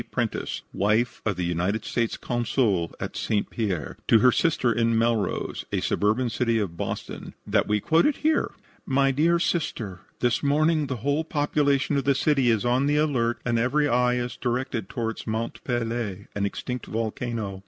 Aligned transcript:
Prentis, 0.09 0.63
wife 0.73 1.21
of 1.27 1.35
the 1.35 1.45
United 1.45 1.85
States 1.85 2.17
Consul 2.17 2.91
at 2.99 3.15
St. 3.15 3.51
Pierre, 3.51 3.97
to 4.07 4.17
her 4.17 4.31
sister 4.31 4.71
in 4.73 4.97
Melrose, 4.97 5.63
a 5.71 5.79
suburban 5.79 6.27
city 6.31 6.57
of 6.57 6.75
Boston, 6.75 7.35
that 7.45 7.67
we 7.67 7.79
quote 7.79 8.07
it 8.07 8.17
here: 8.25 8.49
"My 8.83 9.11
Dear 9.11 9.37
Sister: 9.37 9.99
This 10.19 10.41
morning 10.41 10.87
the 10.87 11.05
whole 11.05 11.23
population 11.23 11.97
of 11.97 12.03
the 12.05 12.15
city 12.15 12.49
is 12.49 12.65
on 12.65 12.87
the 12.87 12.97
alert 12.97 13.39
and 13.45 13.59
every 13.59 13.87
eye 13.87 14.15
is 14.15 14.37
directed 14.37 14.89
toward 14.89 15.21
Mont 15.27 15.63
Pelee, 15.63 16.25
an 16.33 16.47
extinct 16.47 16.87
volcano. 16.87 17.59